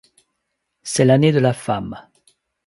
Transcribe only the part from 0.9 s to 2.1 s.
l'année de la femme.